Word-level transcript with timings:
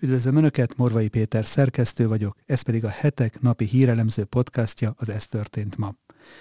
Üdvözlöm 0.00 0.36
Önöket, 0.36 0.76
Morvai 0.76 1.08
Péter 1.08 1.46
szerkesztő 1.46 2.08
vagyok, 2.08 2.36
ez 2.46 2.60
pedig 2.60 2.84
a 2.84 2.88
hetek 2.88 3.40
napi 3.40 3.64
hírelemző 3.64 4.24
podcastja, 4.24 4.94
az 4.96 5.08
Ez 5.08 5.26
történt 5.26 5.76
ma. 5.76 5.94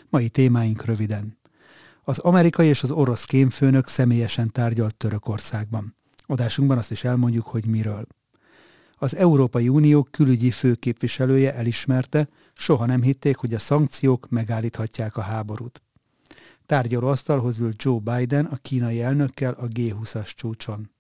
Mai 0.10 0.30
témáink 0.30 0.86
röviden. 0.86 1.38
Az 2.04 2.20
amerikai 2.20 2.68
és 2.68 2.84
az 2.84 2.92
orosz 2.92 3.24
kémfőnök 3.24 3.88
személyesen 3.88 4.52
tárgyalt 4.52 4.96
Törökországban. 4.96 5.96
Adásunkban 6.26 6.78
azt 6.78 6.92
is 6.92 7.04
elmondjuk, 7.04 7.46
hogy 7.46 7.66
miről. 7.66 8.08
Az 8.94 9.16
Európai 9.16 9.70
Unió 9.70 10.04
külügyi 10.04 10.52
főképviselője 10.52 11.54
elismerte, 11.54 12.30
soha 12.54 12.86
nem 12.86 13.02
hitték, 13.02 13.36
hogy 13.36 13.54
a 13.54 13.60
szankciók 13.60 14.30
megállíthatják 14.30 15.18
a 15.18 15.22
háborút. 15.22 15.82
Tárgyalóasztalhoz 16.66 17.60
ült 17.60 17.84
Joe 17.84 18.00
Biden 18.00 18.46
a 18.46 18.56
kínai 18.56 19.02
elnökkel 19.02 19.54
a 19.54 19.68
G20-as 19.68 20.32
csúcson. 20.36 20.95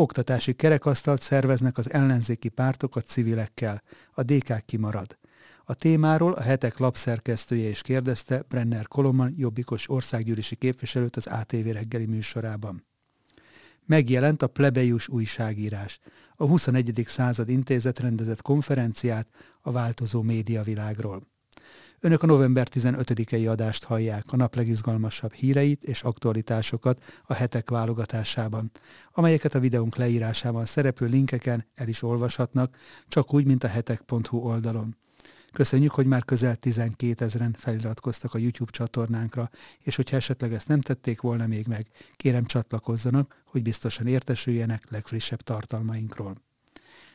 Oktatási 0.00 0.52
kerekasztalt 0.52 1.22
szerveznek 1.22 1.78
az 1.78 1.92
ellenzéki 1.92 2.48
pártok 2.48 2.96
a 2.96 3.00
civilekkel. 3.00 3.82
A 4.12 4.22
DK 4.22 4.64
kimarad. 4.66 5.18
A 5.64 5.74
témáról 5.74 6.32
a 6.32 6.40
hetek 6.40 6.78
lapszerkesztője 6.78 7.68
is 7.68 7.82
kérdezte 7.82 8.44
Brenner 8.48 8.88
Koloman 8.88 9.34
jobbikos 9.36 9.90
országgyűlési 9.90 10.56
képviselőt 10.56 11.16
az 11.16 11.26
ATV 11.26 11.66
reggeli 11.66 12.06
műsorában. 12.06 12.86
Megjelent 13.86 14.42
a 14.42 14.46
plebejus 14.46 15.08
újságírás. 15.08 15.98
A 16.36 16.46
21. 16.46 17.02
század 17.06 17.48
intézet 17.48 17.98
rendezett 17.98 18.42
konferenciát 18.42 19.28
a 19.60 19.72
változó 19.72 20.22
médiavilágról. 20.22 21.29
Önök 22.02 22.22
a 22.22 22.26
november 22.26 22.68
15-i 22.70 23.50
adást 23.50 23.84
hallják, 23.84 24.24
a 24.32 24.36
nap 24.36 24.54
legizgalmasabb 24.54 25.32
híreit 25.32 25.84
és 25.84 26.02
aktualitásokat 26.02 27.02
a 27.22 27.34
hetek 27.34 27.70
válogatásában, 27.70 28.70
amelyeket 29.12 29.54
a 29.54 29.60
videónk 29.60 29.96
leírásában 29.96 30.64
szereplő 30.64 31.06
linkeken 31.06 31.66
el 31.74 31.88
is 31.88 32.02
olvashatnak, 32.02 32.76
csak 33.08 33.34
úgy, 33.34 33.46
mint 33.46 33.64
a 33.64 33.68
hetek.hu 33.68 34.38
oldalon. 34.38 34.96
Köszönjük, 35.52 35.90
hogy 35.90 36.06
már 36.06 36.24
közel 36.24 36.56
12 36.56 37.24
ezeren 37.24 37.52
feliratkoztak 37.58 38.34
a 38.34 38.38
YouTube 38.38 38.70
csatornánkra, 38.70 39.50
és 39.78 39.96
hogyha 39.96 40.16
esetleg 40.16 40.52
ezt 40.52 40.68
nem 40.68 40.80
tették 40.80 41.20
volna 41.20 41.46
még 41.46 41.66
meg, 41.66 41.86
kérem 42.16 42.44
csatlakozzanak, 42.44 43.42
hogy 43.44 43.62
biztosan 43.62 44.06
értesüljenek 44.06 44.90
legfrissebb 44.90 45.40
tartalmainkról. 45.40 46.34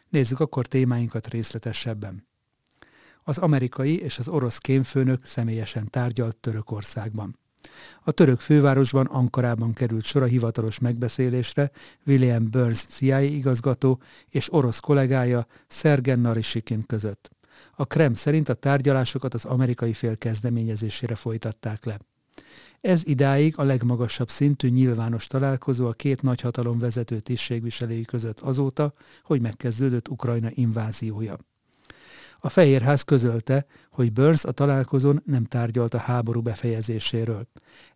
Nézzük 0.09 0.39
akkor 0.39 0.65
témáinkat 0.65 1.27
részletesebben 1.27 2.33
az 3.27 3.37
amerikai 3.37 4.01
és 4.01 4.17
az 4.17 4.27
orosz 4.27 4.57
kémfőnök 4.57 5.25
személyesen 5.25 5.89
tárgyalt 5.89 6.37
Törökországban. 6.37 7.39
A 8.03 8.11
török 8.11 8.39
fővárosban, 8.39 9.05
Ankarában 9.05 9.73
került 9.73 10.03
sor 10.03 10.21
a 10.21 10.25
hivatalos 10.25 10.79
megbeszélésre 10.79 11.71
William 12.05 12.49
Burns 12.49 12.85
CIA 12.85 13.21
igazgató 13.21 14.01
és 14.29 14.53
orosz 14.53 14.79
kollégája 14.79 15.45
Szergen 15.67 16.19
Narisikin 16.19 16.85
között. 16.85 17.29
A 17.75 17.85
Krem 17.85 18.13
szerint 18.13 18.49
a 18.49 18.53
tárgyalásokat 18.53 19.33
az 19.33 19.45
amerikai 19.45 19.93
fél 19.93 20.17
kezdeményezésére 20.17 21.15
folytatták 21.15 21.85
le. 21.85 21.99
Ez 22.81 23.01
idáig 23.05 23.57
a 23.57 23.63
legmagasabb 23.63 24.29
szintű 24.29 24.69
nyilvános 24.69 25.27
találkozó 25.27 25.87
a 25.87 25.93
két 25.93 26.21
nagyhatalom 26.21 26.79
vezető 26.79 27.19
tisztségviselői 27.19 28.05
között 28.05 28.39
azóta, 28.39 28.93
hogy 29.23 29.41
megkezdődött 29.41 30.09
Ukrajna 30.09 30.49
inváziója. 30.51 31.37
A 32.45 32.49
Fehérház 32.49 33.01
közölte, 33.01 33.65
hogy 33.89 34.11
Burns 34.11 34.43
a 34.43 34.51
találkozón 34.51 35.21
nem 35.25 35.43
tárgyalt 35.43 35.93
a 35.93 35.97
háború 35.97 36.41
befejezéséről. 36.41 37.47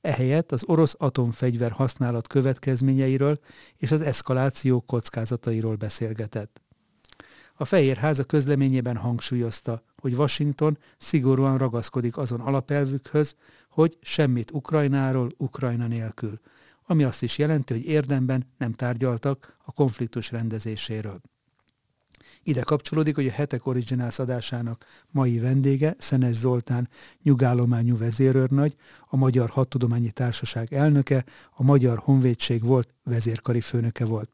Ehelyett 0.02 0.52
az 0.52 0.64
orosz 0.66 0.96
atomfegyver 0.98 1.72
használat 1.72 2.28
következményeiről 2.28 3.40
és 3.78 3.92
az 3.92 4.02
eszkaláció 4.02 4.82
kockázatairól 4.82 5.76
beszélgetett. 5.76 6.62
A 7.56 7.66
Fehérház 7.66 8.20
a 8.20 8.24
közleményében 8.24 8.96
hangsúlyozta, 8.96 9.84
hogy 10.02 10.14
Washington 10.14 10.78
szigorúan 10.98 11.58
ragaszkodik 11.58 12.18
azon 12.18 12.40
alapelvükhöz, 12.40 13.36
hogy 13.70 13.98
semmit 14.02 14.52
Ukrajnáról 14.52 15.32
Ukrajna 15.38 15.88
nélkül, 15.88 16.40
ami 16.86 17.04
azt 17.04 17.24
is 17.24 17.38
jelenti, 17.38 17.74
hogy 17.74 17.86
érdemben 17.86 18.48
nem 18.58 18.74
tárgyaltak 18.74 19.58
a 19.66 19.72
konfliktus 19.72 20.32
rendezéséről. 20.32 21.22
Ide 22.44 22.62
kapcsolódik, 22.62 23.16
hogy 23.16 23.28
a 23.28 23.32
Hetek 23.32 23.66
Originals 23.66 24.20
adásának 24.20 24.86
mai 25.12 25.40
vendége 25.40 25.96
Szenes 25.98 26.36
Zoltán 26.36 26.90
nyugállományú 27.24 27.98
vezérőrnagy, 27.98 28.76
a 29.08 29.16
Magyar 29.16 29.50
Hadtudományi 29.50 30.12
Társaság 30.12 30.74
elnöke, 30.74 31.26
a 31.52 31.64
Magyar 31.64 31.98
Honvédség 31.98 32.64
volt 32.64 32.94
vezérkari 33.04 33.62
főnöke 33.62 34.06
volt. 34.06 34.30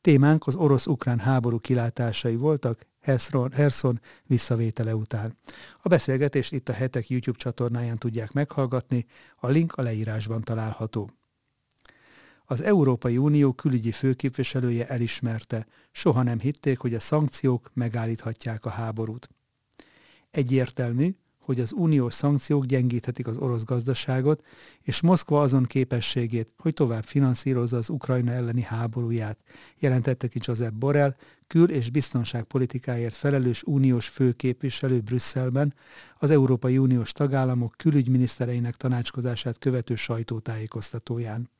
Témánk 0.00 0.46
az 0.46 0.54
orosz-ukrán 0.54 1.18
háború 1.18 1.58
kilátásai 1.58 2.36
voltak, 2.36 2.86
Herson, 3.00 3.52
Herson 3.52 4.00
visszavétele 4.24 4.94
után. 4.94 5.38
A 5.82 5.88
beszélgetést 5.88 6.52
itt 6.52 6.68
a 6.68 6.72
Hetek 6.72 7.08
YouTube 7.08 7.38
csatornáján 7.38 7.96
tudják 7.96 8.32
meghallgatni, 8.32 9.06
a 9.36 9.48
link 9.48 9.74
a 9.74 9.82
leírásban 9.82 10.42
található. 10.42 11.10
Az 12.48 12.62
Európai 12.62 13.16
Unió 13.16 13.52
külügyi 13.52 13.92
főképviselője 13.92 14.88
elismerte, 14.88 15.66
soha 15.90 16.22
nem 16.22 16.38
hitték, 16.38 16.78
hogy 16.78 16.94
a 16.94 17.00
szankciók 17.00 17.70
megállíthatják 17.74 18.64
a 18.64 18.70
háborút. 18.70 19.28
Egyértelmű, 20.30 21.14
hogy 21.46 21.60
az 21.60 21.72
uniós 21.72 22.14
szankciók 22.14 22.64
gyengíthetik 22.64 23.26
az 23.26 23.36
orosz 23.36 23.64
gazdaságot, 23.64 24.44
és 24.82 25.00
Moszkva 25.00 25.40
azon 25.40 25.64
képességét, 25.64 26.52
hogy 26.58 26.74
tovább 26.74 27.04
finanszírozza 27.04 27.76
az 27.76 27.88
Ukrajna 27.88 28.32
elleni 28.32 28.62
háborúját, 28.62 29.38
jelentette 29.78 30.26
ki 30.26 30.38
Josep 30.42 30.72
Borrell, 30.72 31.14
kül- 31.46 31.70
és 31.70 31.90
biztonságpolitikáért 31.90 33.14
felelős 33.14 33.62
uniós 33.62 34.08
főképviselő 34.08 35.00
Brüsszelben 35.00 35.74
az 36.18 36.30
Európai 36.30 36.78
Uniós 36.78 37.12
tagállamok 37.12 37.74
külügyminisztereinek 37.76 38.76
tanácskozását 38.76 39.58
követő 39.58 39.94
sajtótájékoztatóján. 39.94 41.50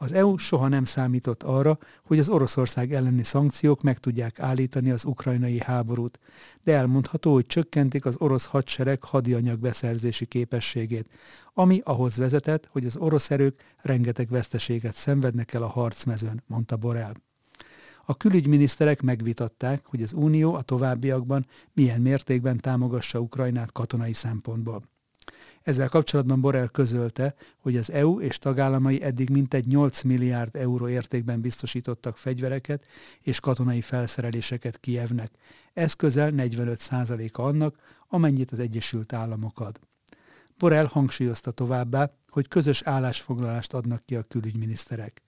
Az 0.00 0.12
EU 0.12 0.36
soha 0.36 0.68
nem 0.68 0.84
számított 0.84 1.42
arra, 1.42 1.78
hogy 2.04 2.18
az 2.18 2.28
Oroszország 2.28 2.92
elleni 2.92 3.22
szankciók 3.22 3.82
meg 3.82 3.98
tudják 3.98 4.40
állítani 4.40 4.90
az 4.90 5.04
ukrajnai 5.04 5.58
háborút, 5.58 6.18
de 6.62 6.74
elmondható, 6.76 7.32
hogy 7.32 7.46
csökkentik 7.46 8.04
az 8.04 8.16
orosz 8.18 8.44
hadsereg 8.44 9.04
hadianyag 9.04 9.58
beszerzési 9.58 10.26
képességét, 10.26 11.08
ami 11.54 11.80
ahhoz 11.84 12.16
vezetett, 12.16 12.68
hogy 12.72 12.86
az 12.86 12.96
orosz 12.96 13.30
erők 13.30 13.74
rengeteg 13.82 14.28
veszteséget 14.28 14.94
szenvednek 14.94 15.52
el 15.52 15.62
a 15.62 15.68
harcmezőn, 15.68 16.42
mondta 16.46 16.76
Borel. 16.76 17.14
A 18.04 18.16
külügyminiszterek 18.16 19.02
megvitatták, 19.02 19.86
hogy 19.86 20.02
az 20.02 20.12
Unió 20.12 20.54
a 20.54 20.62
továbbiakban 20.62 21.46
milyen 21.72 22.00
mértékben 22.00 22.58
támogassa 22.58 23.20
Ukrajnát 23.20 23.72
katonai 23.72 24.12
szempontból. 24.12 24.82
Ezzel 25.68 25.88
kapcsolatban 25.88 26.40
Borrell 26.40 26.66
közölte, 26.66 27.34
hogy 27.58 27.76
az 27.76 27.90
EU 27.90 28.20
és 28.20 28.38
tagállamai 28.38 29.02
eddig 29.02 29.30
mintegy 29.30 29.66
8 29.66 30.02
milliárd 30.02 30.56
euró 30.56 30.88
értékben 30.88 31.40
biztosítottak 31.40 32.16
fegyvereket 32.16 32.86
és 33.20 33.40
katonai 33.40 33.80
felszereléseket 33.80 34.78
Kievnek. 34.78 35.30
Ez 35.72 35.92
közel 35.92 36.32
45%-a 36.36 37.42
annak, 37.42 37.76
amennyit 38.08 38.50
az 38.50 38.58
Egyesült 38.58 39.12
Államok 39.12 39.60
ad. 39.60 39.80
Borrell 40.58 40.86
hangsúlyozta 40.86 41.50
továbbá, 41.50 42.10
hogy 42.28 42.48
közös 42.48 42.82
állásfoglalást 42.82 43.74
adnak 43.74 44.04
ki 44.04 44.16
a 44.16 44.22
külügyminiszterek. 44.22 45.22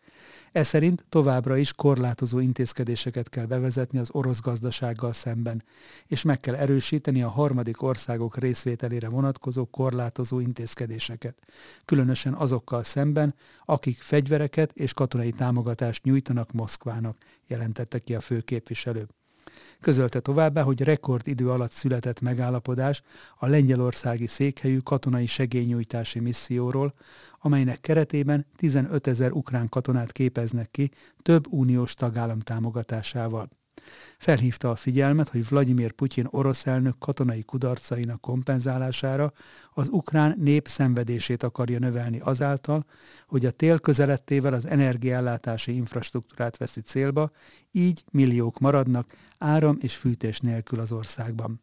Ez 0.53 0.66
szerint 0.66 1.04
továbbra 1.08 1.56
is 1.56 1.72
korlátozó 1.72 2.38
intézkedéseket 2.38 3.28
kell 3.28 3.44
bevezetni 3.44 3.98
az 3.98 4.08
orosz 4.12 4.41
gazdasággal 4.41 5.12
szemben, 5.12 5.64
és 6.06 6.22
meg 6.22 6.41
kell 6.41 6.54
erősíteni 6.54 7.22
a 7.22 7.28
harmadik 7.28 7.82
országok 7.82 8.38
részvételére 8.38 9.09
vonatkozó 9.09 9.64
korlátozó 9.64 10.41
intézkedéseket, 10.41 11.38
különösen 11.84 12.34
azokkal 12.34 12.82
szemben, 12.82 13.34
akik 13.64 14.03
fegyvereket 14.03 14.72
és 14.75 14.92
katonai 14.92 15.30
támogatást 15.30 16.04
nyújtanak 16.04 16.53
Moszkvának, 16.53 17.16
jelentette 17.47 17.98
ki 17.98 18.14
a 18.14 18.20
főképviselő. 18.20 19.06
Közölte 19.80 20.21
továbbá, 20.21 20.62
hogy 20.62 20.82
rekordidő 20.82 21.50
alatt 21.50 21.71
született 21.71 22.21
megállapodás 22.21 23.03
a 23.36 23.47
lengyelországi 23.47 24.27
székhelyű 24.27 24.78
katonai 24.78 25.27
segélynyújtási 25.27 26.18
misszióról, 26.18 26.92
amelynek 27.38 27.80
keretében 27.80 28.47
15 28.56 29.06
ezer 29.06 29.32
ukrán 29.32 29.68
katonát 29.68 30.12
képeznek 30.12 30.71
ki 30.71 30.91
több 31.22 31.53
uniós 31.53 31.94
tagállam 31.94 32.41
támogatásával. 32.41 33.48
Felhívta 34.19 34.71
a 34.71 34.77
figyelmet, 34.77 35.28
hogy 35.28 35.48
Vladimir 35.48 35.92
Putyin 35.92 36.27
orosz 36.31 36.66
elnök 36.66 36.98
katonai 36.98 37.42
kudarcainak 37.42 38.21
kompenzálására 38.21 39.33
az 39.72 39.89
ukrán 39.89 40.34
nép 40.39 40.69
szenvedését 40.69 41.42
akarja 41.42 41.78
növelni 41.78 42.21
azáltal, 42.21 42.84
hogy 43.27 43.47
a 43.47 43.51
tél 43.51 43.78
közelettével 43.78 44.53
az 44.53 44.66
energiállátási 44.66 45.75
infrastruktúrát 45.75 46.57
veszi 46.57 46.81
célba, 46.81 47.31
így 47.71 48.04
milliók 48.10 48.59
maradnak 48.59 49.13
áram 49.39 49.78
és 49.81 49.97
fűtés 49.97 50.41
nélkül 50.41 50.81
az 50.81 50.92
országban. 50.92 51.60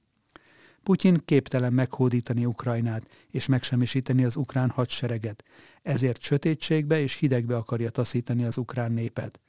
Putyin 0.87 1.21
képtelen 1.25 1.73
meghódítani 1.73 2.45
Ukrajnát 2.45 3.07
és 3.31 3.45
megsemmisíteni 3.45 4.23
az 4.23 4.35
ukrán 4.35 4.69
hadsereget, 4.69 5.43
ezért 5.81 6.21
sötétségbe 6.21 6.99
és 6.99 7.13
hidegbe 7.13 7.55
akarja 7.55 7.89
taszítani 7.89 8.43
az 8.43 8.57
ukrán 8.57 8.91
népet. 8.91 9.39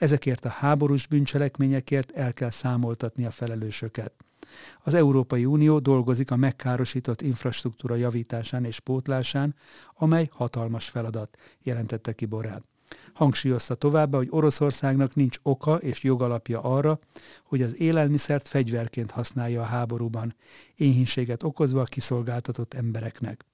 Ezekért 0.00 0.44
a 0.44 0.48
háborús 0.48 1.06
bűncselekményekért 1.06 2.10
el 2.10 2.32
kell 2.32 2.50
számoltatni 2.50 3.24
a 3.24 3.30
felelősöket. 3.30 4.12
Az 4.82 4.94
Európai 4.94 5.44
Unió 5.44 5.78
dolgozik 5.78 6.30
a 6.30 6.36
megkárosított 6.36 7.22
infrastruktúra 7.22 7.94
javításán 7.94 8.64
és 8.64 8.80
pótlásán, 8.80 9.54
amely 9.94 10.28
hatalmas 10.32 10.88
feladat, 10.88 11.38
jelentette 11.62 12.12
ki 12.12 12.26
Borrell. 12.26 12.62
Hangsúlyozta 13.12 13.74
továbbá, 13.74 14.18
hogy 14.18 14.28
Oroszországnak 14.30 15.14
nincs 15.14 15.38
oka 15.42 15.76
és 15.76 16.02
jogalapja 16.02 16.60
arra, 16.60 16.98
hogy 17.44 17.62
az 17.62 17.80
élelmiszert 17.80 18.48
fegyverként 18.48 19.10
használja 19.10 19.60
a 19.60 19.64
háborúban, 19.64 20.34
éhínséget 20.76 21.42
okozva 21.42 21.80
a 21.80 21.84
kiszolgáltatott 21.84 22.74
embereknek. 22.74 23.49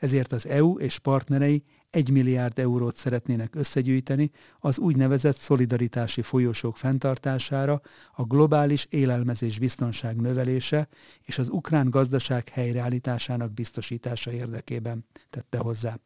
Ezért 0.00 0.32
az 0.32 0.46
EU 0.46 0.78
és 0.78 0.98
partnerei 0.98 1.64
1 1.90 2.10
milliárd 2.10 2.58
eurót 2.58 2.96
szeretnének 2.96 3.54
összegyűjteni 3.54 4.30
az 4.58 4.78
úgynevezett 4.78 5.36
szolidaritási 5.36 6.22
folyosók 6.22 6.76
fenntartására, 6.76 7.80
a 8.12 8.22
globális 8.22 8.86
élelmezés 8.90 9.58
biztonság 9.58 10.16
növelése 10.20 10.88
és 11.22 11.38
az 11.38 11.48
ukrán 11.48 11.90
gazdaság 11.90 12.48
helyreállításának 12.48 13.52
biztosítása 13.52 14.32
érdekében, 14.32 15.04
tette 15.30 15.58
hozzá. 15.58 15.98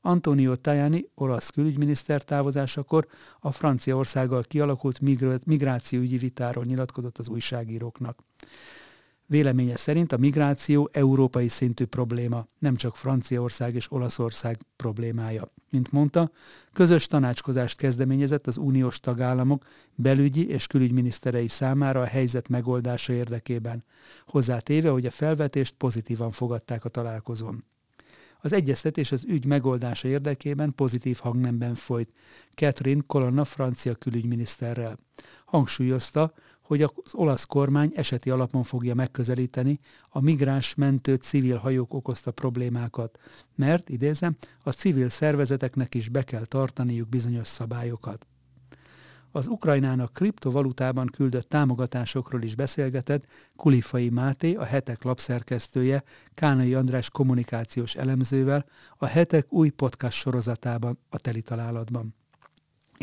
Antonio 0.00 0.56
Tajani, 0.56 1.10
olasz 1.14 1.48
külügyminiszter 1.48 2.22
távozásakor 2.22 3.06
a 3.40 3.52
Franciaországgal 3.52 4.42
kialakult 4.42 5.00
migrációügyi 5.44 6.18
vitáról 6.18 6.64
nyilatkozott 6.64 7.18
az 7.18 7.28
újságíróknak. 7.28 8.22
Véleménye 9.30 9.76
szerint 9.76 10.12
a 10.12 10.16
migráció 10.16 10.88
európai 10.92 11.48
szintű 11.48 11.84
probléma, 11.84 12.46
nem 12.58 12.76
csak 12.76 12.96
Franciaország 12.96 13.74
és 13.74 13.92
Olaszország 13.92 14.58
problémája. 14.76 15.52
Mint 15.70 15.92
mondta, 15.92 16.30
közös 16.72 17.06
tanácskozást 17.06 17.76
kezdeményezett 17.76 18.46
az 18.46 18.56
uniós 18.56 19.00
tagállamok 19.00 19.64
belügyi 19.94 20.48
és 20.48 20.66
külügyminiszterei 20.66 21.48
számára 21.48 22.00
a 22.00 22.04
helyzet 22.04 22.48
megoldása 22.48 23.12
érdekében, 23.12 23.84
hozzátéve, 24.26 24.90
hogy 24.90 25.06
a 25.06 25.10
felvetést 25.10 25.74
pozitívan 25.74 26.30
fogadták 26.30 26.84
a 26.84 26.88
találkozón. 26.88 27.64
Az 28.40 28.52
egyeztetés 28.52 29.12
az 29.12 29.24
ügy 29.24 29.44
megoldása 29.44 30.08
érdekében 30.08 30.72
pozitív 30.74 31.18
hangnemben 31.18 31.74
folyt 31.74 32.12
Catherine 32.54 33.02
Colonna 33.06 33.44
francia 33.44 33.94
külügyminiszterrel. 33.94 34.96
Hangsúlyozta, 35.44 36.32
hogy 36.70 36.82
az 36.82 36.90
olasz 37.12 37.44
kormány 37.44 37.92
eseti 37.94 38.30
alapon 38.30 38.62
fogja 38.62 38.94
megközelíteni 38.94 39.78
a 40.08 40.20
migráns 40.20 40.74
mentő 40.74 41.14
civil 41.14 41.56
hajók 41.56 41.94
okozta 41.94 42.30
problémákat, 42.30 43.18
mert, 43.54 43.88
idézem, 43.88 44.36
a 44.62 44.70
civil 44.70 45.08
szervezeteknek 45.08 45.94
is 45.94 46.08
be 46.08 46.22
kell 46.22 46.44
tartaniuk 46.44 47.08
bizonyos 47.08 47.46
szabályokat. 47.46 48.26
Az 49.30 49.46
Ukrajnának 49.46 50.12
kriptovalutában 50.12 51.06
küldött 51.06 51.48
támogatásokról 51.48 52.42
is 52.42 52.54
beszélgetett 52.54 53.26
Kulifai 53.56 54.08
Máté, 54.08 54.54
a 54.54 54.64
Hetek 54.64 55.02
lapszerkesztője, 55.02 56.02
Kánai 56.34 56.74
András 56.74 57.10
kommunikációs 57.10 57.94
elemzővel 57.94 58.64
a 58.96 59.06
Hetek 59.06 59.52
új 59.52 59.68
podcast 59.68 60.18
sorozatában, 60.18 60.98
a 61.08 61.18
Teli 61.18 61.42
Találatban. 61.42 62.14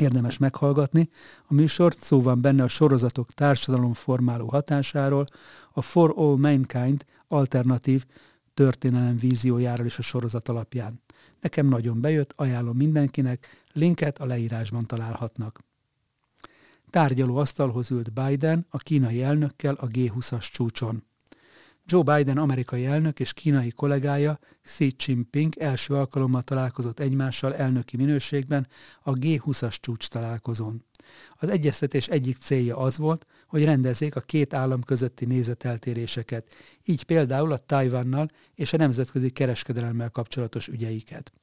Érdemes 0.01 0.37
meghallgatni. 0.37 1.09
A 1.47 1.53
műsort 1.53 2.03
szó 2.03 2.21
van 2.21 2.41
benne 2.41 2.63
a 2.63 2.67
sorozatok 2.67 3.31
társadalomformáló 3.31 4.47
hatásáról, 4.47 5.25
a 5.73 5.81
For 5.81 6.13
All 6.15 6.37
Mankind 6.37 7.05
alternatív 7.27 8.05
történelem 8.53 9.17
víziójáról 9.17 9.85
is 9.85 9.97
a 9.97 10.01
sorozat 10.01 10.47
alapján. 10.49 11.01
Nekem 11.41 11.67
nagyon 11.67 12.01
bejött, 12.01 12.33
ajánlom 12.35 12.77
mindenkinek, 12.77 13.65
linket 13.71 14.19
a 14.19 14.25
leírásban 14.25 14.85
találhatnak. 14.85 15.63
Tárgyaló 16.89 17.35
asztalhoz 17.37 17.91
ült 17.91 18.13
Biden 18.13 18.65
a 18.69 18.77
kínai 18.77 19.23
elnökkel 19.23 19.73
a 19.73 19.87
G20-as 19.87 20.51
csúcson. 20.51 21.03
Joe 21.89 22.03
Biden 22.03 22.37
amerikai 22.37 22.85
elnök 22.85 23.19
és 23.19 23.33
kínai 23.33 23.71
kollégája 23.71 24.39
Xi 24.61 24.93
Jinping 25.05 25.57
első 25.57 25.93
alkalommal 25.93 26.41
találkozott 26.41 26.99
egymással 26.99 27.55
elnöki 27.55 27.97
minőségben 27.97 28.67
a 29.01 29.13
G20-as 29.13 29.75
csúcs 29.79 30.07
találkozón. 30.07 30.85
Az 31.35 31.49
egyeztetés 31.49 32.07
egyik 32.07 32.37
célja 32.37 32.77
az 32.77 32.97
volt, 32.97 33.25
hogy 33.47 33.63
rendezzék 33.63 34.15
a 34.15 34.21
két 34.21 34.53
állam 34.53 34.83
közötti 34.83 35.25
nézeteltéréseket, 35.25 36.55
így 36.85 37.03
például 37.03 37.51
a 37.51 37.57
Tajvannal 37.57 38.27
és 38.55 38.73
a 38.73 38.77
nemzetközi 38.77 39.29
kereskedelemmel 39.29 40.09
kapcsolatos 40.09 40.67
ügyeiket. 40.67 41.33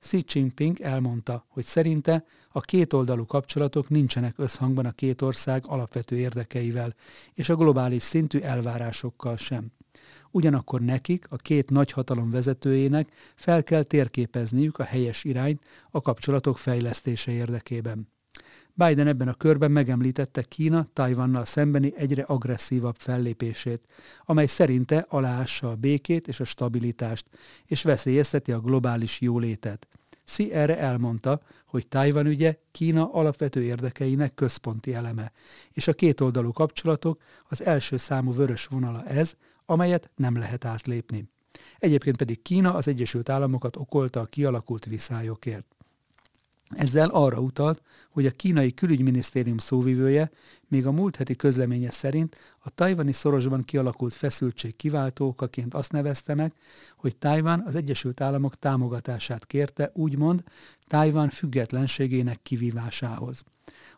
Xi 0.00 0.24
Jinping 0.26 0.80
elmondta, 0.80 1.46
hogy 1.48 1.64
szerinte 1.64 2.24
a 2.48 2.60
kétoldalú 2.60 3.26
kapcsolatok 3.26 3.88
nincsenek 3.88 4.38
összhangban 4.38 4.86
a 4.86 4.92
két 4.92 5.22
ország 5.22 5.64
alapvető 5.66 6.16
érdekeivel, 6.16 6.94
és 7.34 7.48
a 7.48 7.56
globális 7.56 8.02
szintű 8.02 8.38
elvárásokkal 8.38 9.36
sem. 9.36 9.72
Ugyanakkor 10.30 10.80
nekik, 10.80 11.26
a 11.30 11.36
két 11.36 11.70
nagyhatalom 11.70 12.30
vezetőjének 12.30 13.12
fel 13.36 13.62
kell 13.62 13.82
térképezniük 13.82 14.78
a 14.78 14.84
helyes 14.84 15.24
irányt 15.24 15.62
a 15.90 16.00
kapcsolatok 16.00 16.58
fejlesztése 16.58 17.30
érdekében. 17.32 18.08
Biden 18.86 19.06
ebben 19.06 19.28
a 19.28 19.34
körben 19.34 19.70
megemlítette 19.70 20.42
Kína 20.42 20.86
Tajvannal 20.92 21.44
szembeni 21.44 21.92
egyre 21.96 22.22
agresszívabb 22.22 22.94
fellépését, 22.96 23.86
amely 24.24 24.46
szerinte 24.46 25.06
aláássa 25.08 25.70
a 25.70 25.74
békét 25.74 26.28
és 26.28 26.40
a 26.40 26.44
stabilitást, 26.44 27.26
és 27.66 27.82
veszélyezteti 27.82 28.52
a 28.52 28.60
globális 28.60 29.20
jólétet. 29.20 29.88
Xi 30.24 30.52
erre 30.52 30.78
elmondta, 30.78 31.40
hogy 31.66 31.86
Tajvan 31.86 32.26
ügye 32.26 32.56
Kína 32.72 33.12
alapvető 33.12 33.62
érdekeinek 33.62 34.34
központi 34.34 34.94
eleme, 34.94 35.32
és 35.72 35.88
a 35.88 35.92
kétoldalú 35.94 36.52
kapcsolatok 36.52 37.20
az 37.48 37.62
első 37.62 37.96
számú 37.96 38.32
vörös 38.32 38.66
vonala 38.66 39.04
ez, 39.04 39.34
amelyet 39.66 40.10
nem 40.16 40.36
lehet 40.36 40.64
átlépni. 40.64 41.28
Egyébként 41.78 42.16
pedig 42.16 42.42
Kína 42.42 42.74
az 42.74 42.88
Egyesült 42.88 43.28
Államokat 43.28 43.76
okolta 43.76 44.20
a 44.20 44.26
kialakult 44.26 44.84
viszályokért. 44.84 45.77
Ezzel 46.78 47.08
arra 47.08 47.40
utalt, 47.40 47.82
hogy 48.10 48.26
a 48.26 48.30
kínai 48.30 48.74
külügyminisztérium 48.74 49.58
szóvivője 49.58 50.30
még 50.68 50.86
a 50.86 50.92
múlt 50.92 51.16
heti 51.16 51.36
közleménye 51.36 51.90
szerint 51.90 52.36
a 52.58 52.70
tajvani 52.70 53.12
szorosban 53.12 53.62
kialakult 53.62 54.14
feszültség 54.14 54.76
kiváltókaként 54.76 55.74
azt 55.74 55.92
nevezte 55.92 56.34
meg, 56.34 56.52
hogy 56.96 57.16
Tajvan 57.16 57.62
az 57.66 57.74
Egyesült 57.74 58.20
Államok 58.20 58.56
támogatását 58.56 59.46
kérte, 59.46 59.90
úgymond 59.94 60.42
Tajvan 60.86 61.28
függetlenségének 61.28 62.42
kivívásához. 62.42 63.44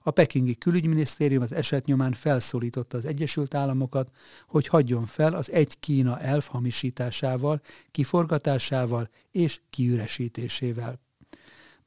A 0.02 0.10
pekingi 0.10 0.54
külügyminisztérium 0.54 1.42
az 1.42 1.52
eset 1.52 1.86
nyomán 1.86 2.12
felszólította 2.12 2.96
az 2.96 3.04
Egyesült 3.04 3.54
Államokat, 3.54 4.10
hogy 4.46 4.66
hagyjon 4.66 5.06
fel 5.06 5.34
az 5.34 5.50
egy 5.50 5.78
Kína 5.80 6.20
elf 6.20 6.46
hamisításával, 6.48 7.60
kiforgatásával 7.90 9.10
és 9.30 9.60
kiüresítésével. 9.70 11.09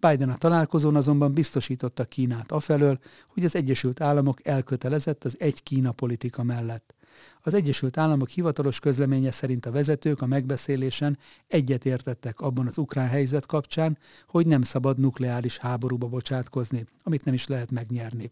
Biden 0.09 0.29
a 0.29 0.37
találkozón 0.37 0.95
azonban 0.95 1.33
biztosította 1.33 2.03
Kínát 2.03 2.51
afelől, 2.51 2.99
hogy 3.27 3.43
az 3.43 3.55
Egyesült 3.55 4.01
Államok 4.01 4.47
elkötelezett 4.47 5.23
az 5.23 5.35
egy 5.39 5.63
Kína 5.63 5.91
politika 5.91 6.43
mellett. 6.43 6.95
Az 7.41 7.53
Egyesült 7.53 7.97
Államok 7.97 8.29
hivatalos 8.29 8.79
közleménye 8.79 9.31
szerint 9.31 9.65
a 9.65 9.71
vezetők 9.71 10.21
a 10.21 10.25
megbeszélésen 10.25 11.17
egyetértettek 11.47 12.39
abban 12.39 12.67
az 12.67 12.77
ukrán 12.77 13.07
helyzet 13.07 13.45
kapcsán, 13.45 13.97
hogy 14.27 14.47
nem 14.47 14.61
szabad 14.61 14.99
nukleáris 14.99 15.57
háborúba 15.57 16.07
bocsátkozni, 16.07 16.85
amit 17.03 17.25
nem 17.25 17.33
is 17.33 17.47
lehet 17.47 17.71
megnyerni. 17.71 18.29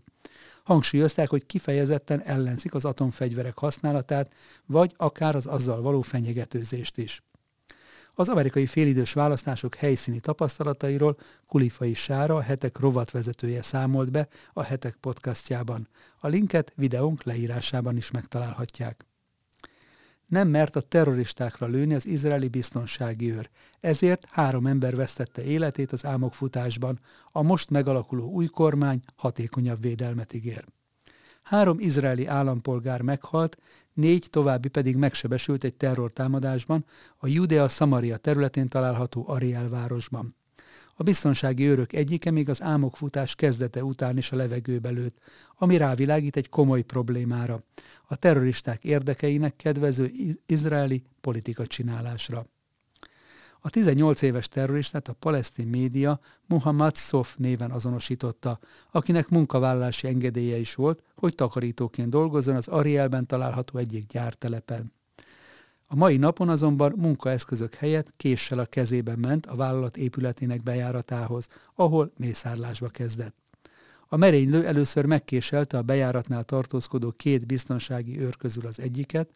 Hangsúlyozták, 0.64 1.30
hogy 1.30 1.46
kifejezetten 1.46 2.22
ellenzik 2.22 2.74
az 2.74 2.86
atomfegyverek 2.86 3.58
használatát, 3.58 4.34
vagy 4.66 4.94
akár 4.98 5.36
az 5.36 5.46
azzal 5.46 5.82
való 5.82 6.02
fenyegetőzést 6.02 6.98
is. 6.98 7.22
Az 8.14 8.30
amerikai 8.30 8.66
félidős 8.66 9.14
választások 9.14 9.76
helyszíni 9.76 10.20
tapasztalatairól 10.20 11.18
Kulifai 11.48 11.94
Sára, 11.94 12.42
hetek 12.42 12.80
rovatvezetője 12.80 13.62
számolt 13.62 14.12
be 14.12 14.28
a 14.54 14.64
hetek 14.64 14.96
podcastjában. 14.96 15.88
A 16.20 16.28
linket 16.28 16.74
videónk 16.76 17.24
leírásában 17.24 17.98
is 17.98 18.12
megtalálhatják. 18.12 19.06
Nem 20.28 20.48
mert 20.48 20.76
a 20.76 20.82
terroristákra 20.82 21.68
lőni 21.68 21.94
az 21.94 22.06
izraeli 22.06 22.48
biztonsági 22.48 23.32
őr, 23.32 23.50
ezért 23.80 24.28
három 24.30 24.66
ember 24.66 24.96
vesztette 24.96 25.44
életét 25.44 25.92
az 25.92 26.06
álmokfutásban, 26.06 27.00
a 27.32 27.42
most 27.42 27.70
megalakuló 27.70 28.30
új 28.30 28.46
kormány 28.46 29.00
hatékonyabb 29.16 29.82
védelmet 29.82 30.34
ígér. 30.34 30.64
Három 31.42 31.80
izraeli 31.80 32.28
állampolgár 32.28 33.02
meghalt, 33.02 33.58
négy 33.94 34.28
további 34.30 34.68
pedig 34.68 34.96
megsebesült 34.96 35.64
egy 35.64 35.76
terrortámadásban 35.76 36.86
a 37.18 37.28
Judea 37.28 37.68
Samaria 37.68 38.18
területén 38.18 38.68
található 38.68 39.24
Ariel 39.28 39.70
városban. 39.70 40.36
A 40.96 41.04
biztonsági 41.04 41.68
őrök 41.68 41.94
egyike 41.94 42.32
még 42.32 42.50
az 42.50 42.62
álmokfutás 42.62 43.36
kezdete 43.36 43.84
után 43.84 44.18
is 44.18 44.32
a 44.32 44.36
levegőbe 44.36 44.90
lőtt, 44.90 45.18
ami 45.58 45.78
rávilágít 45.78 46.36
egy 46.36 46.50
komoly 46.50 46.82
problémára, 46.82 47.64
a 48.08 48.16
terroristák 48.16 48.84
érdekeinek 48.84 49.56
kedvező 49.56 50.12
izraeli 50.46 51.04
politika 51.22 51.68
csinálásra. 51.68 52.46
A 53.64 53.70
18 53.70 54.22
éves 54.22 54.48
terroristát 54.48 55.08
a 55.08 55.14
palesztin 55.14 55.68
média 55.68 56.20
Muhammad 56.46 56.96
Sof 56.96 57.36
néven 57.36 57.72
azonosította, 57.72 58.60
akinek 58.92 59.30
munkavállalási 59.30 60.08
engedélye 60.08 60.58
is 60.58 60.76
volt, 60.76 61.04
hogy 61.16 61.36
takarítóként 61.36 62.10
dolgozzon 62.10 62.56
az 62.56 62.68
Arielben 62.68 63.26
található 63.26 63.78
egyik 63.78 64.08
gyártelepen. 64.08 64.94
A 65.88 65.96
mai 65.96 66.18
napon 66.18 66.50
azonban 66.50 66.94
munkaeszközök 66.98 67.74
helyett 67.74 68.14
késsel 68.18 68.60
a 68.60 68.66
kezében 68.66 69.20
ment 69.20 69.46
a 69.46 69.56
vállalat 69.56 69.98
épületének 69.98 70.64
bejáratához, 70.64 71.48
ahol 71.76 72.12
mészárlásba 72.18 72.88
kezdett. 72.88 73.41
A 74.14 74.18
merénylő 74.18 74.66
először 74.66 75.06
megkéselte 75.06 75.78
a 75.78 75.82
bejáratnál 75.82 76.44
tartózkodó 76.44 77.12
két 77.12 77.46
biztonsági 77.46 78.20
őr 78.20 78.38
közül 78.38 78.66
az 78.66 78.80
egyiket, 78.80 79.30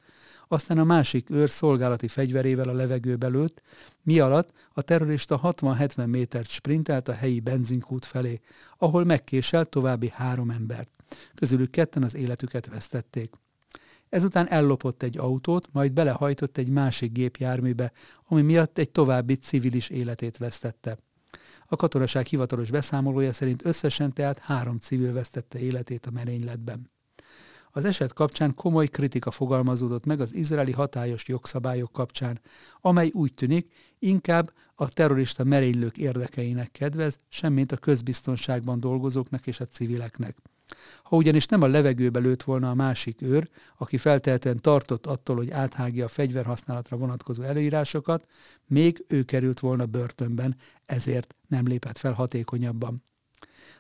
aztán 0.48 0.78
a 0.78 0.84
másik 0.84 1.30
őr 1.30 1.50
szolgálati 1.50 2.08
fegyverével 2.08 2.70
a 2.70 2.74
levegőbe 2.74 3.28
lőtt, 3.28 3.62
mi 4.02 4.20
alatt 4.20 4.52
a 4.74 4.82
terrorista 4.82 5.40
60-70 5.44 6.06
métert 6.06 6.50
sprintelt 6.50 7.08
a 7.08 7.14
helyi 7.14 7.40
benzinkút 7.40 8.06
felé, 8.06 8.40
ahol 8.78 9.04
megkéselt 9.04 9.70
további 9.70 10.12
három 10.14 10.50
embert. 10.50 10.90
Közülük 11.36 11.72
ketten 11.72 12.04
az 12.04 12.16
életüket 12.16 12.68
vesztették. 12.68 13.34
Ezután 14.10 14.48
ellopott 14.48 15.04
egy 15.04 15.18
autót, 15.18 15.68
majd 15.72 15.92
belehajtott 15.92 16.58
egy 16.58 16.70
másik 16.70 17.12
gépjárműbe, 17.12 17.92
ami 18.28 18.42
miatt 18.42 18.78
egy 18.78 18.90
további 18.90 19.36
civilis 19.36 19.90
életét 19.90 20.38
vesztette. 20.38 20.98
A 21.66 21.76
katonaság 21.76 22.26
hivatalos 22.26 22.72
beszámolója 22.72 23.34
szerint 23.34 23.66
összesen 23.66 24.14
tehát 24.14 24.40
három 24.40 24.80
civil 24.80 25.14
vesztette 25.14 25.60
életét 25.60 26.06
a 26.06 26.12
merényletben. 26.12 26.94
Az 27.72 27.86
eset 27.86 28.14
kapcsán 28.14 28.54
komoly 28.54 28.88
kritika 28.88 29.32
fogalmazódott 29.32 30.06
meg 30.06 30.20
az 30.20 30.34
izraeli 30.34 30.72
hatályos 30.72 31.28
jogszabályok 31.28 31.92
kapcsán, 31.92 32.40
amely 32.82 33.10
úgy 33.14 33.34
tűnik 33.34 33.74
inkább 34.00 34.54
a 34.76 34.90
terrorista 34.90 35.44
merénylők 35.44 35.98
érdekeinek 35.98 36.72
kedvez, 36.72 37.18
semmint 37.30 37.72
a 37.72 37.78
közbiztonságban 37.78 38.80
dolgozóknak 38.80 39.48
és 39.48 39.60
a 39.60 39.66
civileknek. 39.66 40.38
Ha 41.04 41.16
ugyanis 41.16 41.46
nem 41.46 41.62
a 41.62 41.68
levegőbe 41.68 42.20
lőtt 42.20 42.44
volna 42.44 42.70
a 42.70 42.74
másik 42.74 43.22
őr, 43.22 43.50
aki 43.78 43.98
feltehetően 43.98 44.58
tartott 44.58 45.06
attól, 45.06 45.36
hogy 45.36 45.52
áthágja 45.52 46.06
a 46.06 46.08
fegyverhasználatra 46.08 46.98
vonatkozó 46.98 47.44
előírásokat, 47.44 48.28
még 48.68 49.06
ő 49.08 49.24
került 49.24 49.60
volna 49.60 49.86
börtönben, 49.86 50.56
ezért 50.86 51.36
nem 51.48 51.68
lépett 51.68 51.98
fel 51.98 52.14
hatékonyabban. 52.14 53.04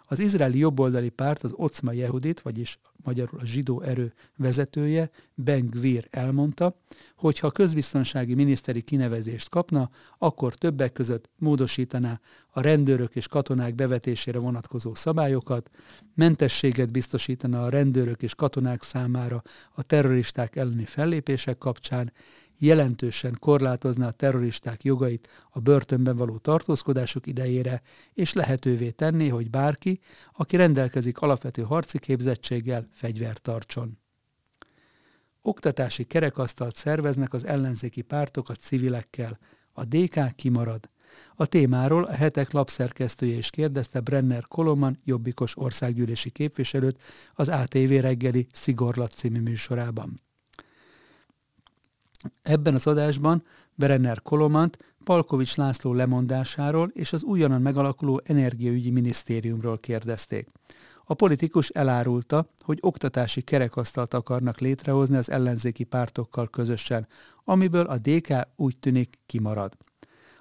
Az 0.08 0.20
izraeli 0.20 0.58
jobboldali 0.58 1.10
párt 1.10 1.44
az 1.44 1.54
Ocma 1.56 1.92
Jehudit, 1.92 2.42
vagyis 2.42 2.80
magyarul 3.06 3.40
a 3.40 3.46
zsidó 3.46 3.82
erő 3.82 4.14
vezetője, 4.38 5.10
Ben 5.34 5.66
Gvir 5.66 6.08
elmondta, 6.10 6.76
hogy 7.16 7.40
ha 7.40 7.52
közbiztonsági 7.52 8.34
miniszteri 8.34 8.82
kinevezést 8.82 9.50
kapna, 9.50 9.90
akkor 10.18 10.56
többek 10.56 10.92
között 10.92 11.30
módosítaná 11.38 12.20
a 12.50 12.62
rendőrök 12.62 13.16
és 13.16 13.28
katonák 13.28 13.76
bevetésére 13.76 14.40
vonatkozó 14.40 14.96
szabályokat, 14.96 15.70
mentességet 16.14 16.92
biztosítana 16.92 17.64
a 17.64 17.70
rendőrök 17.70 18.22
és 18.22 18.36
katonák 18.36 18.84
számára 18.84 19.44
a 19.74 19.84
terroristák 19.84 20.56
elleni 20.56 20.86
fellépések 20.86 21.58
kapcsán, 21.58 22.12
jelentősen 22.58 23.38
korlátozná 23.40 24.08
a 24.08 24.12
terroristák 24.12 24.84
jogait 24.84 25.30
a 25.50 25.60
börtönben 25.60 26.16
való 26.16 26.38
tartózkodásuk 26.38 27.28
idejére, 27.28 27.82
és 28.14 28.34
lehetővé 28.34 28.90
tenné, 28.90 29.28
hogy 29.28 29.50
bárki, 29.50 30.00
aki 30.34 30.56
rendelkezik 30.56 31.20
alapvető 31.20 31.62
harci 31.62 32.00
képzettséggel, 32.00 32.88
fegyvert 32.92 33.42
tartson. 33.42 33.98
Oktatási 35.42 36.04
kerekasztalt 36.04 36.76
szerveznek 36.76 37.34
az 37.34 37.46
ellenzéki 37.46 38.02
pártok 38.02 38.50
a 38.50 38.54
civilekkel. 38.54 39.40
A 39.74 39.86
DK 39.86 40.36
kimarad. 40.36 40.90
A 41.36 41.46
témáról 41.46 42.04
a 42.04 42.12
hetek 42.12 42.52
lapszerkesztője 42.52 43.38
is 43.38 43.50
kérdezte 43.50 44.00
Brenner 44.00 44.44
Koloman, 44.48 45.00
jobbikos 45.04 45.58
országgyűlési 45.58 46.30
képviselőt 46.30 47.02
az 47.34 47.50
ATV 47.50 47.90
reggeli 47.90 48.48
Szigorlat 48.52 49.12
című 49.12 49.40
műsorában. 49.40 50.25
Ebben 52.42 52.74
az 52.74 52.88
adásban 52.88 53.44
Berenner 53.76 54.22
Kolomant 54.22 54.78
Palkovics 55.04 55.56
László 55.56 55.94
lemondásáról 55.94 56.92
és 56.94 57.14
az 57.14 57.24
újonnan 57.24 57.62
megalakuló 57.62 58.22
energiaügyi 58.24 58.90
minisztériumról 58.90 59.80
kérdezték. 59.80 60.48
A 61.06 61.14
politikus 61.14 61.70
elárulta, 61.70 62.50
hogy 62.60 62.78
oktatási 62.82 63.42
kerekasztalt 63.42 64.14
akarnak 64.14 64.60
létrehozni 64.60 65.16
az 65.16 65.30
ellenzéki 65.30 65.84
pártokkal 65.84 66.50
közösen, 66.50 67.08
amiből 67.44 67.86
a 67.86 67.98
DK 67.98 68.34
úgy 68.56 68.78
tűnik 68.78 69.20
kimarad. 69.26 69.74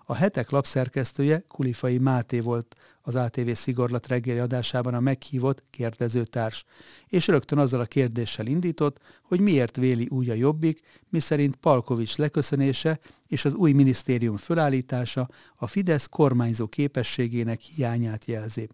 A 0.07 0.15
hetek 0.15 0.51
lapszerkesztője 0.51 1.45
Kulifai 1.49 1.99
Máté 1.99 2.41
volt. 2.41 2.75
Az 3.03 3.15
ATV 3.15 3.51
Szigorlat 3.53 4.07
reggeli 4.07 4.39
adásában 4.39 4.95
a 4.95 5.01
meghívott 5.01 5.65
kérdezőtárs, 5.71 6.65
és 7.09 7.27
rögtön 7.27 7.59
azzal 7.59 7.81
a 7.81 7.85
kérdéssel 7.85 8.47
indított, 8.47 8.99
hogy 9.23 9.41
miért 9.41 9.77
véli 9.77 10.09
úgy 10.11 10.31
a 10.31 10.35
jobbik, 10.35 10.81
miszerint 11.09 11.57
Palkovics 11.57 12.17
leköszönése 12.17 12.99
és 13.27 13.45
az 13.45 13.55
új 13.55 13.73
minisztérium 13.73 14.37
fölállítása 14.37 15.29
a 15.57 15.67
Fidesz 15.67 16.07
kormányzó 16.07 16.67
képességének 16.67 17.61
hiányát 17.61 18.25
jelzi. 18.25 18.69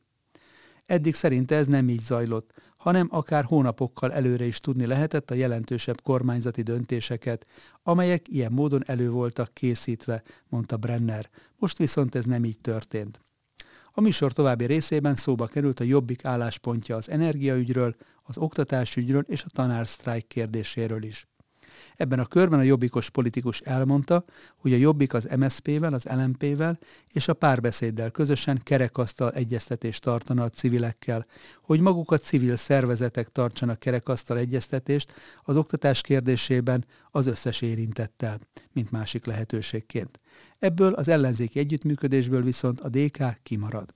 Eddig 0.87 1.15
szerinte 1.15 1.57
ez 1.57 1.67
nem 1.67 1.89
így 1.89 2.01
zajlott, 2.01 2.55
hanem 2.81 3.09
akár 3.11 3.45
hónapokkal 3.45 4.13
előre 4.13 4.45
is 4.45 4.61
tudni 4.61 4.87
lehetett 4.87 5.31
a 5.31 5.35
jelentősebb 5.35 6.01
kormányzati 6.03 6.63
döntéseket, 6.63 7.47
amelyek 7.83 8.29
ilyen 8.29 8.53
módon 8.53 8.83
elő 8.87 9.11
voltak 9.11 9.55
készítve, 9.55 10.23
mondta 10.49 10.77
Brenner. 10.77 11.31
Most 11.59 11.79
viszont 11.79 12.15
ez 12.15 12.25
nem 12.25 12.45
így 12.45 12.59
történt. 12.61 13.21
A 13.93 14.01
műsor 14.01 14.33
további 14.33 14.65
részében 14.65 15.17
szóba 15.17 15.47
került 15.47 15.81
a 15.81 15.85
jobbik 15.85 16.25
álláspontja 16.25 16.97
az 16.97 17.11
energiaügyről, 17.11 17.97
az 18.23 18.39
oktatásügyről 18.39 19.25
és 19.27 19.43
a 19.45 19.51
tanársztrájk 19.53 20.27
kérdéséről 20.27 21.03
is. 21.03 21.27
Ebben 21.97 22.19
a 22.19 22.27
körben 22.27 22.59
a 22.59 22.63
jobbikos 22.63 23.11
politikus 23.11 23.61
elmondta, 23.61 24.25
hogy 24.57 24.73
a 24.73 24.77
jobbik 24.77 25.15
az 25.15 25.29
MSZP-vel, 25.37 25.95
az 25.95 26.05
LMP-vel 26.05 26.79
és 27.13 27.29
a 27.29 27.35
párbeszéddel 27.35 28.11
közösen 28.11 28.61
kerekasztal 28.63 29.31
egyeztetést 29.31 30.03
tartana 30.03 30.43
a 30.43 30.51
civilekkel, 30.51 31.27
hogy 31.63 31.81
maguk 31.81 32.11
a 32.11 32.19
civil 32.19 32.57
szervezetek 32.57 33.29
tartsanak 33.29 33.79
kerekasztal 33.79 34.39
egyeztetést 34.39 35.13
az 35.43 35.57
oktatás 35.57 36.01
kérdésében 36.01 36.85
az 37.11 37.27
összes 37.27 37.61
érintettel, 37.61 38.39
mint 38.73 38.91
másik 38.91 39.25
lehetőségként. 39.25 40.19
Ebből 40.59 40.93
az 40.93 41.09
ellenzéki 41.09 41.59
együttműködésből 41.59 42.43
viszont 42.43 42.81
a 42.81 42.89
DK 42.89 43.43
kimarad. 43.43 43.93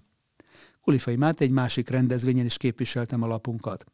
Kulifai 0.80 1.16
Máté 1.16 1.44
egy 1.44 1.50
másik 1.50 1.88
rendezvényen 1.88 2.44
is 2.44 2.56
képviseltem 2.56 3.22
a 3.22 3.26
lapunkat 3.26 3.84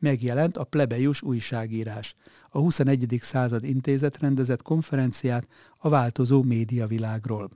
megjelent 0.00 0.56
a 0.56 0.64
plebejus 0.64 1.22
újságírás, 1.22 2.14
a 2.50 2.58
21. 2.58 3.18
század 3.20 3.64
intézet 3.64 4.18
rendezett 4.18 4.62
konferenciát 4.62 5.48
a 5.78 5.88
változó 5.88 6.42
médiavilágról. 6.42 7.50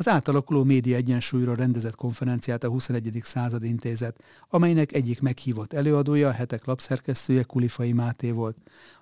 Az 0.00 0.08
átalakuló 0.08 0.64
média 0.64 0.96
egyensúlyról 0.96 1.54
rendezett 1.54 1.94
konferenciát 1.94 2.64
a 2.64 2.68
21. 2.68 3.20
század 3.22 3.64
intézet, 3.64 4.24
amelynek 4.48 4.92
egyik 4.92 5.20
meghívott 5.20 5.72
előadója 5.72 6.28
a 6.28 6.32
hetek 6.32 6.64
lapszerkesztője 6.64 7.42
Kulifai 7.42 7.92
Máté 7.92 8.30
volt, 8.30 8.56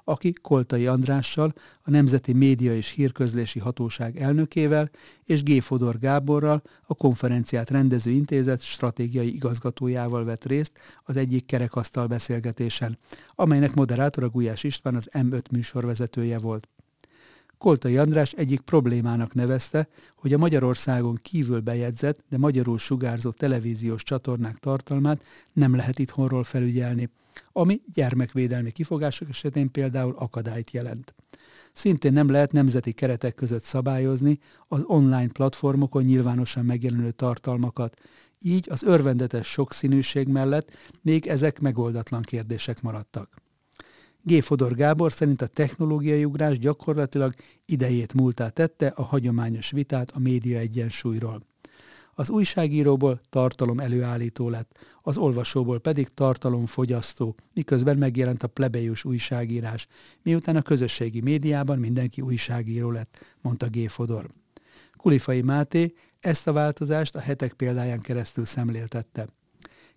aki 0.05 0.33
Koltai 0.33 0.87
Andrással, 0.87 1.53
a 1.83 1.91
Nemzeti 1.91 2.33
Média 2.33 2.75
és 2.75 2.91
Hírközlési 2.91 3.59
Hatóság 3.59 4.17
elnökével 4.17 4.91
és 5.25 5.43
G. 5.43 5.63
Fodor 5.63 5.99
Gáborral, 5.99 6.63
a 6.87 6.95
konferenciát 6.95 7.71
rendező 7.71 8.11
intézet 8.11 8.61
stratégiai 8.61 9.35
igazgatójával 9.35 10.25
vett 10.25 10.45
részt 10.45 10.73
az 11.05 11.17
egyik 11.17 11.47
kerekasztal 11.47 12.07
beszélgetésen, 12.07 12.99
amelynek 13.35 13.75
moderátora 13.75 14.29
Gulyás 14.29 14.65
István 14.65 14.95
az 14.95 15.09
M5 15.13 15.51
műsorvezetője 15.51 16.39
volt. 16.39 16.69
Koltai 17.59 17.97
András 17.97 18.33
egyik 18.33 18.61
problémának 18.61 19.35
nevezte, 19.35 19.89
hogy 20.17 20.33
a 20.33 20.39
Magyarországon 20.39 21.19
kívül 21.23 21.61
bejegyzett, 21.61 22.25
de 22.29 22.39
magyarul 22.39 22.79
sugárzó 22.79 23.31
televíziós 23.31 24.03
csatornák 24.03 24.57
tartalmát 24.57 25.25
nem 25.53 25.77
lehet 25.77 25.99
itthonról 25.99 26.45
felügyelni, 26.45 27.11
ami 27.53 27.81
gyermekvédelmi 27.93 28.71
kifogások 28.71 29.29
esetén 29.29 29.71
például 29.71 30.15
akadályt 30.19 30.71
jelent. 30.71 31.15
Szintén 31.73 32.13
nem 32.13 32.31
lehet 32.31 32.53
nemzeti 32.53 32.93
keretek 32.93 33.35
között 33.35 33.63
szabályozni 33.63 34.39
az 34.69 34.83
online 34.87 35.29
platformokon 35.33 36.03
nyilvánosan 36.03 36.65
megjelenő 36.65 37.11
tartalmakat, 37.11 38.01
így 38.41 38.67
az 38.71 38.83
örvendetes 38.83 39.47
sokszínűség 39.47 40.29
mellett 40.29 40.77
még 41.03 41.27
ezek 41.27 41.61
megoldatlan 41.61 42.23
kérdések 42.23 42.83
maradtak. 42.83 43.47
G. 44.29 44.43
Fodor 44.43 44.75
Gábor 44.75 45.13
szerint 45.13 45.43
a 45.43 45.47
technológiai 45.47 46.25
ugrás 46.25 46.59
gyakorlatilag 46.59 47.35
idejét 47.65 48.15
múltá 48.15 48.49
tette 48.49 48.87
a 48.87 49.03
hagyományos 49.03 49.71
vitát 49.71 50.11
a 50.11 50.19
média 50.19 50.59
egyensúlyról. 50.59 51.43
Az 52.15 52.31
újságíróból 52.31 53.21
tartalom 53.31 53.79
előállító 53.79 54.49
lett, 54.49 54.79
az 55.03 55.17
olvasóból 55.17 55.79
pedig 55.79 56.09
tartalomfogyasztó, 56.09 57.35
miközben 57.55 57.99
megjelent 57.99 58.43
a 58.43 58.49
plebejus 58.49 59.05
újságírás, 59.05 59.87
miután 60.23 60.57
a 60.57 60.63
közösségi 60.63 61.21
médiában 61.21 61.79
mindenki 61.79 62.21
újságíró 62.21 62.91
lett, 62.91 63.37
mondta 63.41 63.67
G. 63.71 63.89
Fodor. 63.89 64.31
Kulifai 64.97 65.43
Máté 65.43 65.95
ezt 66.21 66.47
a 66.47 66.53
változást 66.53 67.15
a 67.15 67.21
hetek 67.21 67.53
példáján 67.53 68.01
keresztül 68.01 68.45
szemléltette. 68.45 69.27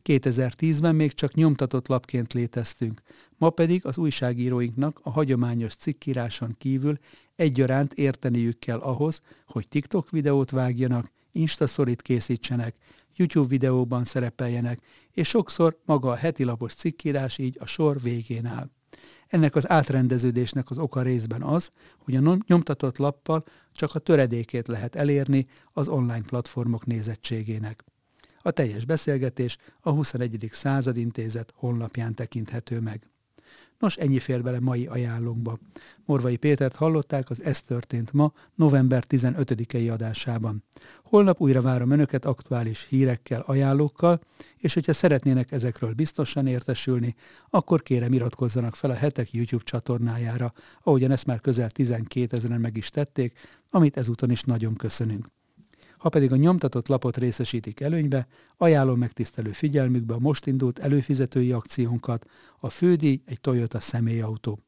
2010-ben 0.03 0.96
még 0.96 1.13
csak 1.13 1.34
nyomtatott 1.34 1.88
lapként 1.88 2.34
léteztünk, 2.34 3.01
ma 3.38 3.50
pedig 3.50 3.86
az 3.86 3.98
újságíróinknak 3.98 5.00
a 5.03 5.10
hagyományos 5.10 5.75
cikkíráson 5.75 6.55
kívül 6.58 6.98
egyaránt 7.36 7.93
érteniük 7.93 8.60
kell 8.60 8.79
ahhoz, 8.79 9.22
hogy 9.46 9.67
TikTok 9.67 10.10
videót 10.10 10.50
vágjanak, 10.50 11.12
Instaszorit 11.31 12.01
készítsenek, 12.01 12.75
YouTube 13.15 13.48
videóban 13.48 14.03
szerepeljenek, 14.03 14.79
és 15.12 15.27
sokszor 15.27 15.79
maga 15.86 16.12
a 16.12 16.15
heti 16.15 16.43
lapos 16.43 16.74
cikkírás 16.74 17.38
így 17.38 17.58
a 17.60 17.65
sor 17.65 18.01
végén 18.01 18.46
áll. 18.46 18.70
Ennek 19.27 19.55
az 19.55 19.70
átrendeződésnek 19.70 20.70
az 20.70 20.77
oka 20.77 21.01
részben 21.01 21.41
az, 21.41 21.72
hogy 21.98 22.15
a 22.15 22.38
nyomtatott 22.48 22.98
lappal 22.98 23.43
csak 23.74 23.96
a 23.96 24.00
töredékét 24.00 24.67
lehet 24.67 24.96
elérni 24.96 25.48
az 25.74 25.88
online 25.88 26.22
platformok 26.22 26.86
nézettségének. 26.86 27.84
A 28.42 28.52
teljes 28.52 28.86
beszélgetés 28.86 29.58
a 29.82 29.90
21. 29.90 30.50
század 30.52 30.98
intézet 30.98 31.54
honlapján 31.56 32.14
tekinthető 32.14 32.80
meg. 32.80 33.12
Nos, 33.82 33.98
ennyi 33.98 34.20
fér 34.20 34.44
bele 34.44 34.60
mai 34.60 34.86
ajánlónkba. 34.86 35.58
Morvai 36.06 36.36
Pétert 36.36 36.76
hallották 36.76 37.30
az 37.30 37.44
Ez 37.44 37.62
történt 37.62 38.14
ma, 38.14 38.34
november 38.56 39.04
15-i 39.10 39.92
adásában. 39.92 40.64
Holnap 41.04 41.42
újra 41.42 41.62
várom 41.62 41.92
Önöket 41.92 42.26
aktuális 42.26 42.88
hírekkel, 42.90 43.42
ajánlókkal, 43.46 44.20
és 44.58 44.74
hogyha 44.74 44.94
szeretnének 44.94 45.52
ezekről 45.52 45.94
biztosan 45.94 46.48
értesülni, 46.48 47.16
akkor 47.50 47.82
kérem 47.82 48.14
iratkozzanak 48.14 48.76
fel 48.76 48.90
a 48.90 48.96
hetek 48.96 49.34
YouTube 49.34 49.64
csatornájára, 49.64 50.54
ahogyan 50.84 51.12
ezt 51.12 51.26
már 51.26 51.40
közel 51.40 51.70
12 51.70 52.38
ezeren 52.38 52.62
meg 52.62 52.78
is 52.78 52.90
tették, 52.90 53.34
amit 53.70 53.98
ezúton 53.98 54.32
is 54.32 54.44
nagyon 54.44 54.76
köszönünk. 54.76 55.28
Ha 56.01 56.10
pedig 56.10 56.31
a 56.31 56.36
nyomtatott 56.36 56.88
lapot 56.88 57.17
részesítik 57.17 57.79
előnybe, 57.79 58.27
ajánlom 58.58 59.00
megtisztelő 59.00 59.51
figyelmükbe 59.51 60.13
a 60.13 60.20
most 60.20 60.46
indult 60.48 60.79
előfizetői 60.79 61.51
akciónkat, 61.51 62.25
a 62.60 62.70
fődíj 62.70 63.22
egy 63.25 63.41
Toyota 63.41 63.79
személyautó. 63.79 64.60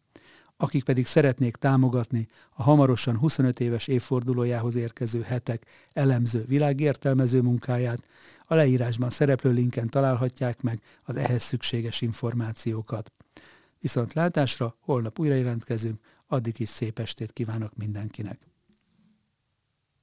Akik 0.58 0.84
pedig 0.84 1.06
szeretnék 1.06 1.56
támogatni 1.56 2.28
a 2.50 2.64
hamarosan 2.64 3.18
25 3.18 3.60
éves 3.60 3.88
évfordulójához 3.88 4.76
érkező 4.76 5.22
hetek 5.22 5.66
elemző 5.94 6.46
világértelmező 6.46 7.42
munkáját, 7.42 8.04
a 8.44 8.56
leírásban 8.56 9.10
szereplő 9.10 9.52
linken 9.52 9.90
találhatják 9.90 10.62
meg 10.62 10.82
az 11.04 11.16
ehhez 11.16 11.44
szükséges 11.44 12.02
információkat. 12.02 13.12
Viszont 13.80 14.14
látásra 14.14 14.78
holnap 14.80 15.20
újra 15.20 15.36
jelentkezünk, 15.36 16.00
addig 16.28 16.60
is 16.60 16.70
szép 16.70 17.00
estét 17.00 17.34
kívánok 17.34 17.76
mindenkinek! 17.76 18.53